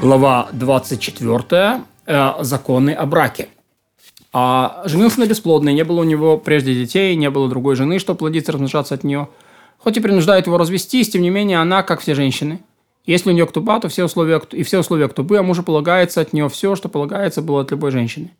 [0.00, 1.82] Глава 24.
[2.06, 3.48] Э, законы о браке.
[4.32, 8.18] А женился на бесплодной, не было у него прежде детей, не было другой жены, чтобы
[8.18, 9.28] плодиться, размножаться от нее.
[9.78, 12.60] Хоть и принуждает его развестись, тем не менее она, как все женщины.
[13.06, 16.32] Если у нее ктуба, то все условия, и все условия ктубы, а мужу полагается от
[16.32, 18.30] нее все, что полагается было от любой женщины.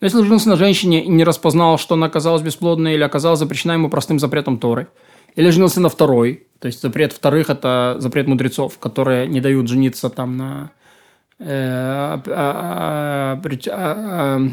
[0.00, 3.72] Но если женился на женщине и не распознал, что она оказалась бесплодной или оказалась запрещена
[3.72, 4.88] ему простым запретом Торы,
[5.36, 10.10] или женился на второй, то есть запрет вторых– это запрет мудрецов, которые не дают жениться
[10.10, 10.70] там на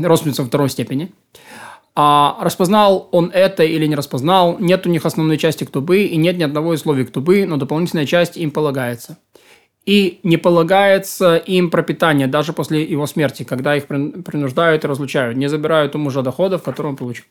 [0.04, 1.12] родственницам второй степени.
[1.94, 6.38] А распознал он это или не распознал, нет у них основной части ктубы и нет
[6.38, 9.18] ни одного условия ктубы, но дополнительная часть им полагается.
[9.86, 15.50] И не полагается им пропитание даже после его смерти, когда их принуждают и разлучают, не
[15.50, 17.26] забирают у мужа доходов, которые он получил.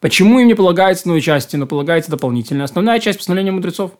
[0.00, 2.64] Почему им не полагается новой части, но полагается дополнительная?
[2.64, 3.92] Основная часть постановления мудрецов,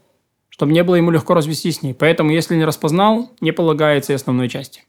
[0.52, 1.94] чтобы не было ему легко развестись с ней.
[1.94, 4.84] Поэтому, если не распознал, не полагается и основной части.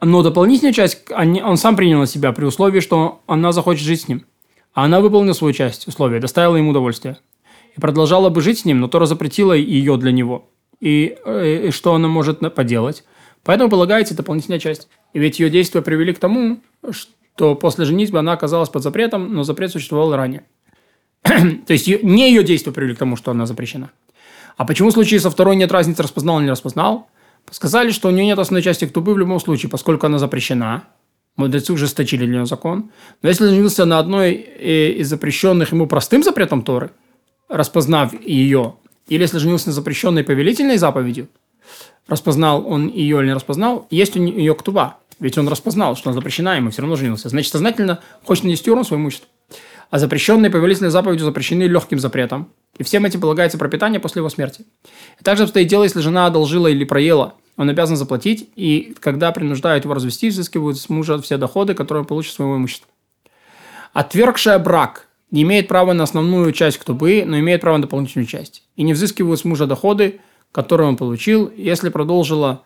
[0.00, 4.08] Но дополнительная часть он сам принял на себя при условии, что она захочет жить с
[4.08, 4.24] ним.
[4.72, 7.18] А она выполнила свою часть условия, доставила ему удовольствие.
[7.76, 10.48] И продолжала бы жить с ним, но Тора запретила ее для него.
[10.78, 13.02] И, э, и что она может поделать?
[13.42, 14.88] Поэтому полагается дополнительная часть.
[15.14, 19.32] И ведь ее действия привели к тому, что то после женитьбы она оказалась под запретом,
[19.32, 20.44] но запрет существовал ранее.
[21.22, 23.90] То есть не ее действия привели к тому, что она запрещена.
[24.56, 27.08] А почему в случае со второй нет разницы, распознал или не распознал?
[27.50, 30.84] Сказали, что у нее нет основной части ктубы в любом случае, поскольку она запрещена.
[31.36, 32.90] Мудрецы ужесточили для нее закон.
[33.22, 36.90] Но если женился на одной э, из запрещенных ему простым запретом Торы,
[37.48, 38.74] распознав ее,
[39.08, 41.28] или если женился на запрещенной повелительной заповедью,
[42.06, 44.98] распознал он ее или не распознал, есть у нее ктуба.
[45.18, 47.28] Ведь он распознал, что она запрещена, ему все равно женился.
[47.28, 49.28] Значит, сознательно хочет нанести урон своему имуществу.
[49.90, 52.52] А запрещенные повелительной заповедью запрещены легким запретом.
[52.78, 54.64] И всем этим полагается пропитание после его смерти.
[55.20, 59.84] И также обстоит дело, если жена одолжила или проела, он обязан заплатить, и когда принуждают
[59.84, 62.88] его развести, взыскивают с мужа все доходы, которые он получит своего имущества.
[63.92, 68.62] Отвергшая брак не имеет права на основную часть ктубы, но имеет право на дополнительную часть.
[68.76, 70.20] И не взыскивают с мужа доходы,
[70.52, 72.62] которые он получил, если продолжила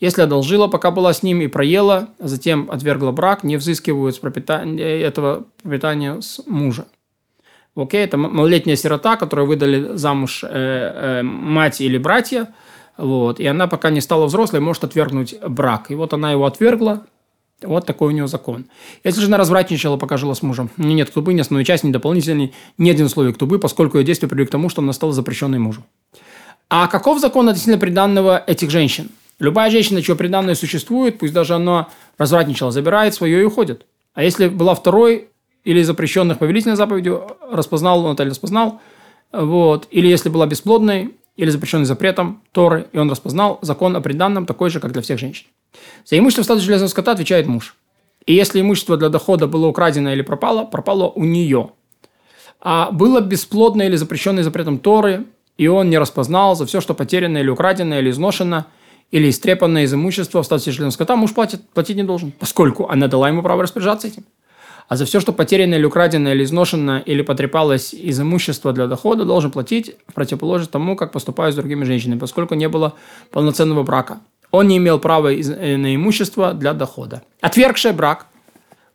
[0.00, 4.18] если одолжила, пока была с ним и проела, а затем отвергла брак, не взыскивают с
[4.18, 6.86] пропитания, этого пропитания с мужа.
[7.76, 12.48] Окей, это малолетняя сирота, которую выдали замуж э, э, мать или братья,
[12.96, 15.90] вот, и она пока не стала взрослой, может отвергнуть брак.
[15.90, 17.06] И вот она его отвергла,
[17.62, 18.66] вот такой у него закон.
[19.04, 22.90] Если жена развратничала, пока жила с мужем, нет ктубы, ни основной части, ни дополнительной, ни
[22.90, 25.84] один условий ктубы, поскольку ее действие привели к тому, что она стала запрещенной мужу.
[26.68, 29.10] А каков закон относительно приданного этих женщин?
[29.40, 33.86] Любая женщина, чье преданное существует, пусть даже она развратничала, забирает свое и уходит.
[34.12, 35.28] А если была второй
[35.64, 38.80] или запрещенных повелительной заповедью, распознал он это или распознал,
[39.32, 44.44] вот, или если была бесплодной, или запрещенной запретом Торы, и он распознал, закон о преданном
[44.44, 45.46] такой же, как для всех женщин.
[46.04, 47.76] За имущество в статусе железного скота отвечает муж.
[48.26, 51.70] И если имущество для дохода было украдено или пропало, пропало у нее.
[52.60, 55.24] А было бесплодное или запрещенное запретом Торы,
[55.56, 58.66] и он не распознал за все, что потеряно или украдено или изношено–
[59.10, 63.08] или истрепанное из имущества в статусе члена скота, муж платит, платить не должен, поскольку она
[63.08, 64.24] дала ему право распоряжаться этим.
[64.88, 69.24] А за все, что потеряно или украдено, или изношено, или потрепалось из имущества для дохода,
[69.24, 72.94] должен платить в противоположность тому, как поступают с другими женщинами, поскольку не было
[73.30, 74.18] полноценного брака.
[74.50, 77.22] Он не имел права э, на имущество для дохода.
[77.40, 78.26] Отвергший брак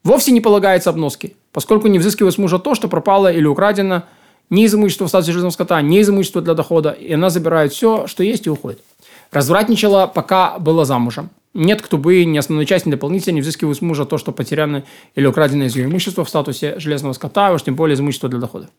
[0.04, 4.04] вовсе не полагается обноски, поскольку не взыскивает с мужа то, что пропало или украдено
[4.50, 7.72] ни из имущества в статусе жизненного скота, ни из имущества для дохода, и она забирает
[7.72, 8.82] все, что есть, и уходит.
[9.32, 11.30] Развратничала, пока была замужем.
[11.54, 14.84] Нет кто бы ни основной части, ни дополнительной не взыскивают с мужа то, что потеряно
[15.16, 18.28] или украдено из ее имущества в статусе железного скота, а уж тем более из имущества
[18.28, 18.70] для дохода.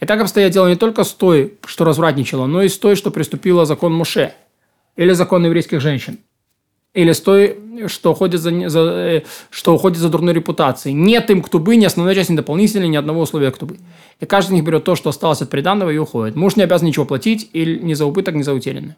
[0.00, 3.12] И так обстоят дело не только с той, что развратничала, но и с той, что
[3.12, 4.34] приступила закон Муше
[4.96, 6.18] или закон еврейских женщин
[6.96, 7.58] или с той,
[7.88, 10.94] что уходит за, за, э, что уходит за дурной репутацией.
[10.94, 13.76] Нет им ктубы, ни основной части, ни дополнительной, ни одного условия ктубы.
[14.18, 16.36] И каждый из них берет то, что осталось от приданного, и уходит.
[16.36, 18.96] Муж не обязан ничего платить, или ни за убыток, ни за утерянное.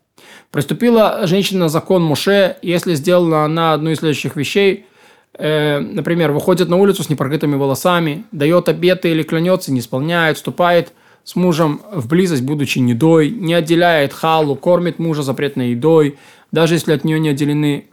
[0.53, 4.87] Приступила женщина на закон Муше, если сделала она одну из следующих вещей,
[5.35, 10.93] э, например, выходит на улицу с непокрытыми волосами, дает обеты или клянется, не исполняет, вступает
[11.25, 16.17] с мужем в близость, будучи недой, не отделяет халу, кормит мужа запретной едой,
[16.53, 17.89] даже если от нее не отделены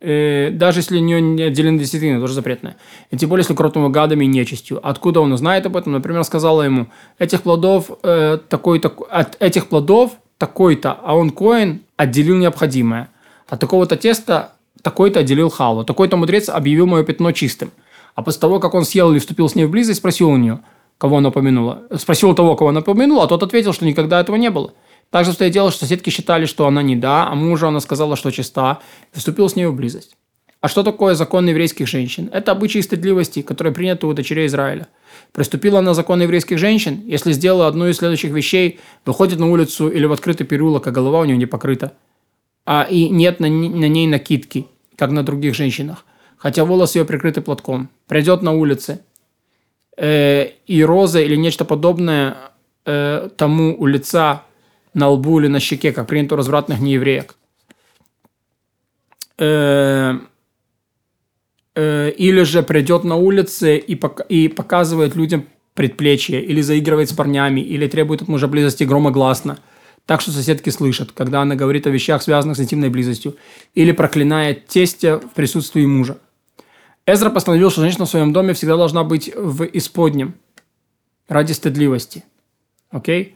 [0.00, 2.76] э, даже если от нее не отделены десятины, тоже запретное.
[3.10, 4.80] И тем более, если кровными гадами и нечистью.
[4.86, 5.92] Откуда он узнает об этом?
[5.92, 6.88] Например, сказала ему,
[7.18, 13.08] этих плодов, э, такой-то, от этих плодов такой-то, а он коин отделил необходимое.
[13.48, 14.52] От такого-то теста
[14.82, 15.84] такой-то отделил халу.
[15.84, 17.70] Такой-то мудрец объявил мое пятно чистым.
[18.14, 20.60] А после того, как он съел или вступил с ней в близость, спросил у нее,
[20.98, 21.82] кого она упомянула.
[21.96, 24.72] Спросил того, кого она упомянула, а тот ответил, что никогда этого не было.
[25.10, 28.30] Также стоит дело, что соседки считали, что она не да, а мужу она сказала, что
[28.30, 28.80] чиста,
[29.14, 30.16] и вступил с ней в близость.
[30.60, 32.28] А что такое закон еврейских женщин?
[32.32, 34.88] Это обычаи стыдливости, которые приняты у дочерей Израиля.
[35.32, 40.06] Приступила на закон еврейских женщин, если сделала одну из следующих вещей, выходит на улицу или
[40.06, 41.92] в открытый переулок, а голова у нее не покрыта,
[42.64, 44.66] а и нет на, на ней накидки,
[44.96, 46.04] как на других женщинах,
[46.36, 47.88] хотя волосы ее прикрыты платком.
[48.08, 49.00] Придет на улице,
[49.96, 52.36] э, и роза или нечто подобное
[52.86, 54.42] э, тому у лица,
[54.96, 57.36] на лбу или на щеке, как принято у развратных неевреек.
[59.38, 60.14] Э,
[61.74, 65.44] э, или же придет на улице и, пок- и показывает людям
[65.74, 69.58] предплечье, или заигрывает с парнями, или требует от мужа близости громогласно,
[70.06, 73.36] так что соседки слышат, когда она говорит о вещах, связанных с интимной близостью,
[73.74, 76.16] или проклинает тестя в присутствии мужа.
[77.04, 80.36] Эзра постановил, что женщина в своем доме всегда должна быть в исподнем
[81.28, 82.24] ради стыдливости.
[82.90, 83.35] Окей?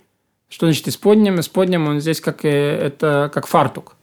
[0.51, 1.41] Что значит исподнем?
[1.41, 3.95] Исподнем он здесь как, это, как фартук.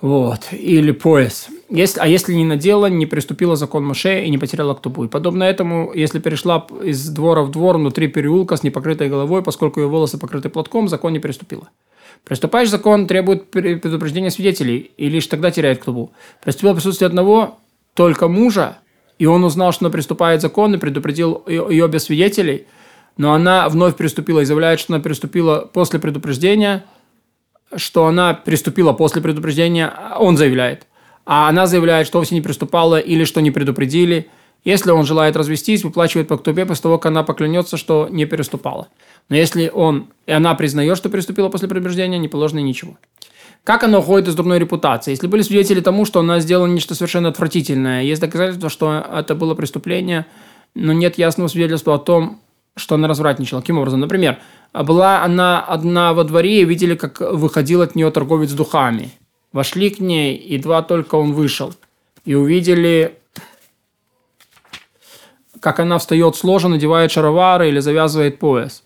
[0.00, 0.52] Вот.
[0.52, 1.48] Или пояс.
[1.68, 5.04] Если, а если не надела, не приступила закон Моше и не потеряла ктубу.
[5.04, 9.80] И подобно этому, если перешла из двора в двор внутри переулка с непокрытой головой, поскольку
[9.80, 11.68] ее волосы покрыты платком, закон не приступила.
[12.22, 16.12] Приступаешь закон требует предупреждения свидетелей, и лишь тогда теряет ктубу.
[16.42, 17.58] Приступила присутствие одного,
[17.94, 18.78] только мужа,
[19.18, 22.66] и он узнал, что она приступает закон, и предупредил ее без свидетелей,
[23.18, 26.84] но она вновь приступила и заявляет, что она приступила после предупреждения,
[27.76, 30.86] что она приступила после предупреждения, он заявляет.
[31.26, 34.30] А она заявляет, что вовсе не приступала или что не предупредили.
[34.64, 38.88] Если он желает развестись, выплачивает по ктубе после того, как она поклянется, что не переступала.
[39.28, 42.96] Но если он и она признает, что приступила после предупреждения, не положено ничего.
[43.64, 45.10] Как она уходит из дурной репутации?
[45.10, 49.54] Если были свидетели тому, что она сделала нечто совершенно отвратительное, есть доказательства, что это было
[49.54, 50.24] преступление,
[50.74, 52.40] но нет ясного свидетельства о том,
[52.76, 53.60] что она развратничала.
[53.60, 54.00] Каким образом?
[54.00, 54.38] Например,
[54.72, 59.12] была она одна во дворе и видели, как выходил от нее торговец духами.
[59.52, 61.74] Вошли к ней, едва только он вышел,
[62.24, 63.18] и увидели,
[65.60, 68.84] как она встает с ложа, надевает шаровары или завязывает пояс.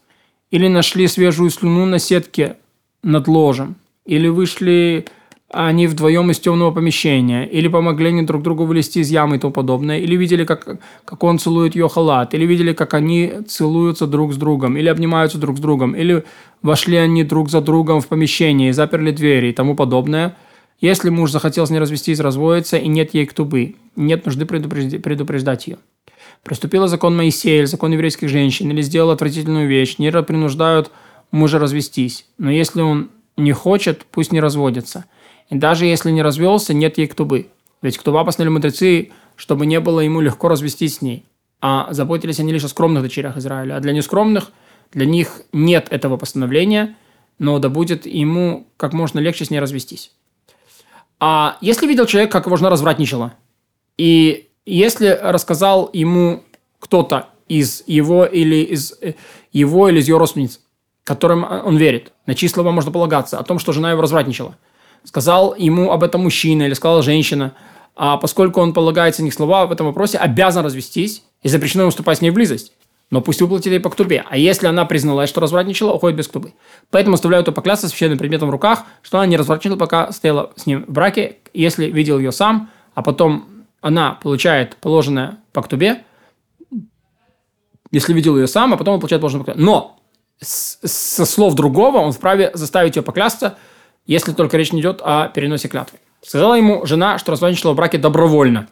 [0.51, 2.57] Или нашли свежую слюну на сетке
[3.03, 3.77] над ложем.
[4.05, 5.07] Или вышли
[5.53, 9.53] они вдвоем из темного помещения, или помогли они друг другу вылезти из ямы и тому
[9.53, 14.33] подобное, или видели, как, как он целует ее халат, или видели, как они целуются друг
[14.33, 16.25] с другом, или обнимаются друг с другом, или
[16.63, 20.37] вошли они друг за другом в помещение и заперли двери и тому подобное.
[20.81, 25.77] Если муж захотел с ней развестись, разводиться, и нет ей ктубы, нет нужды предупреждать ее.
[26.43, 30.91] Приступила закон Моисея, закон еврейских женщин, или сделала отвратительную вещь, не принуждают
[31.31, 32.27] мужа развестись.
[32.39, 35.05] Но если он не хочет, пусть не разводится–
[35.53, 37.49] и даже если не развелся, нет ей ктубы.
[37.83, 41.27] Ведь ктуба постановили мудрецы, чтобы не было ему легко развестись с ней.
[41.61, 43.77] А заботились они лишь о скромных дочерях Израиля.
[43.77, 44.51] А для нескромных,
[44.95, 46.97] для них нет этого постановления,
[47.39, 50.13] но да будет ему как можно легче с ней развестись.
[51.21, 53.35] А если видел человек, как его жена развратничала,
[53.99, 56.45] и если рассказал ему
[56.79, 59.13] кто-то из его или из э,
[59.53, 60.61] его или из ее родственниц,
[61.05, 64.57] которым он верит, на чьи слова можно полагаться, о том, что жена его развратничала–
[65.05, 67.55] сказал ему об этом мужчина или сказала женщина,
[67.95, 71.91] а поскольку он полагается на них слова в этом вопросе, обязан развестись и запрещено ему
[71.91, 72.73] вступать с ней в близость.
[73.11, 74.25] Но пусть выплатит ей по ктубе.
[74.31, 76.55] А если она призналась, что развратничала, уходит без ктубы.
[76.91, 80.65] Поэтому оставляют ее поклясться священным предметом в руках, что она не развратничала, пока стояла с
[80.65, 83.47] ним в браке, если видел ее сам, а потом
[83.83, 86.05] она получает положенное по ктубе,
[87.91, 89.63] если видел ее сам, а потом он получает положенное по ктубе.
[89.63, 89.99] Но
[90.41, 93.59] со слов другого он вправе заставить ее поклясться–
[94.07, 95.99] если только речь не идет о переносе клятвы.
[96.23, 98.69] Сказала ему жена, что разводничала в браке добровольно.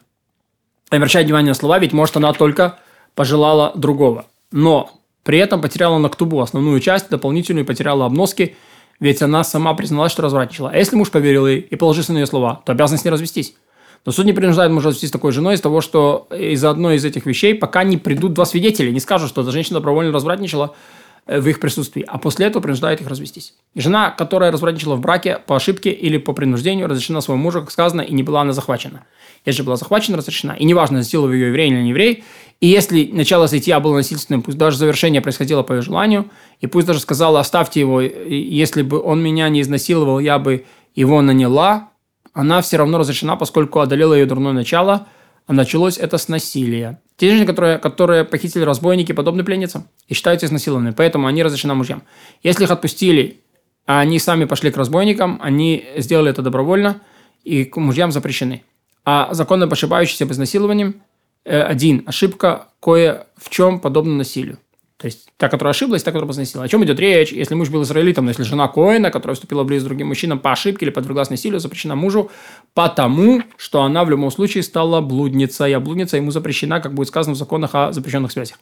[0.90, 2.78] Обращая внимание на слова, ведь может она только
[3.14, 4.26] пожелала другого.
[4.52, 4.90] Но
[5.24, 8.56] при этом потеряла на ктубу основную часть, дополнительную потеряла обноски,
[8.98, 10.70] ведь она сама призналась, что развратничала.
[10.70, 13.54] А если муж поверил ей и положился на ее слова, то обязан с ней развестись.
[14.06, 17.04] Но суд не принуждает мужа развестись с такой женой из того, что из-за одной из
[17.04, 20.74] этих вещей, пока не придут два свидетеля, не скажут, что эта женщина добровольно развратничала,
[21.26, 23.54] в их присутствии, а после этого принуждает их развестись.
[23.74, 28.00] Жена, которая развратничала в браке по ошибке или по принуждению, разрешена своему мужу, как сказано,
[28.00, 29.04] и не была она захвачена.
[29.44, 30.54] Если была захвачена, разрешена.
[30.54, 32.24] И неважно, насиловал ее еврей или не еврей.
[32.60, 36.86] И если начало сытья было насильственным, пусть даже завершение происходило по ее желанию, и пусть
[36.86, 41.90] даже сказала, оставьте его, если бы он меня не изнасиловал, я бы его наняла,
[42.32, 45.06] она все равно разрешена, поскольку одолела ее дурное начало,
[45.46, 47.00] а началось это с насилия.
[47.20, 52.02] Те женщины, которые, которые похитили разбойники, подобны пленницам и считаются изнасилованными, поэтому они разрешены мужьям.
[52.42, 53.42] Если их отпустили,
[53.84, 57.02] а они сами пошли к разбойникам, они сделали это добровольно,
[57.44, 58.62] и к мужьям запрещены.
[59.04, 60.94] А законно ошибающийся об изнасиловании
[61.44, 64.56] э, один– ошибка кое в чем подобно насилию.
[65.00, 66.62] То есть та, которая ошиблась, та, которая возносила.
[66.62, 67.32] О чем идет речь?
[67.32, 70.52] Если муж был израилитом, но если жена Коина, которая вступила близость с другим мужчинам по
[70.52, 72.30] ошибке или подверглась насилию, запрещена мужу,
[72.74, 77.34] потому что она в любом случае стала блудницей, а блудница ему запрещена, как будет сказано
[77.34, 78.58] в законах о запрещенных связях.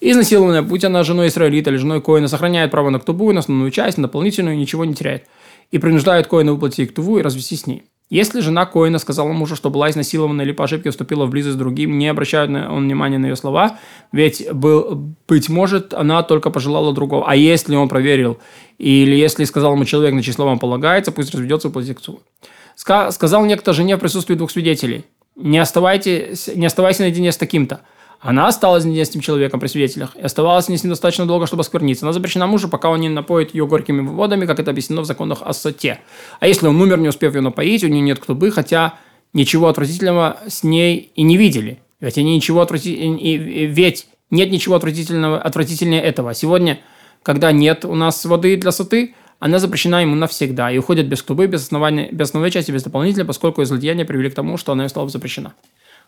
[0.00, 3.98] Изнасилованная, будь она женой израилита или женой Коина, сохраняет право на ктубу, на основную часть,
[3.98, 5.24] на дополнительную, ничего не теряет.
[5.72, 7.82] И принуждает Коина выплатить ктуву и развестись с ней.
[8.10, 11.58] Если жена Коина сказала мужу, что была изнасилована или по ошибке вступила в близость с
[11.58, 13.78] другим, не обращает он внимания на ее слова,
[14.10, 17.24] ведь, был, быть может, она только пожелала другого.
[17.26, 18.38] А если он проверил,
[18.78, 22.00] или если сказал ему человек, на чьи слова полагается, пусть разведется и платит
[22.74, 25.04] Сказал некто жене в присутствии двух свидетелей,
[25.36, 27.82] не, оставайтесь, не оставайся наедине с таким-то.
[28.20, 31.46] Она осталась не с этим человеком при свидетелях и оставалась не с ним достаточно долго,
[31.46, 32.04] чтобы оскверниться.
[32.04, 35.38] Она запрещена мужу, пока он не напоит ее горькими водами, как это объяснено в законах
[35.42, 36.00] о соте.
[36.38, 38.94] А если он умер, не успев ее напоить, у нее нет кто бы, хотя
[39.32, 41.78] ничего отвратительного с ней и не видели.
[42.00, 43.18] Ведь они ничего отвратительного...
[43.18, 46.34] Ведь нет ничего отвратительного, отвратительнее этого.
[46.34, 46.78] Сегодня,
[47.22, 51.46] когда нет у нас воды для соты, она запрещена ему навсегда и уходит без клубы,
[51.46, 55.08] без, основания, без основной части, без дополнительной, поскольку злодеяния привели к тому, что она стала
[55.08, 55.54] запрещена.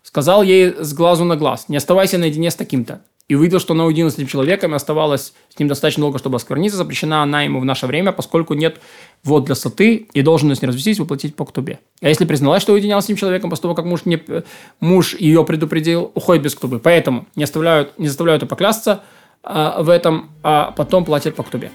[0.02, 3.02] Сказал ей с глазу на глаз, не оставайся наедине с таким-то.
[3.28, 6.36] И увидел, что она уединилась с этим человеком и оставалась с ним достаточно долго, чтобы
[6.36, 6.76] оскверниться.
[6.76, 8.78] Запрещена она ему в наше время, поскольку нет
[9.22, 11.78] вод для соты и должен с ней развестись, выплатить по ктубе.
[12.02, 14.20] А если призналась, что уединялась с этим человеком, после того, как муж, не,
[14.80, 16.78] муж ее предупредил, уходит без ктубы.
[16.78, 19.02] Поэтому не, оставляют, не заставляют ее поклясться
[19.42, 21.70] а, в этом, а потом платят по ктубе.